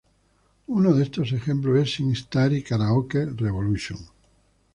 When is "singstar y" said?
1.93-2.63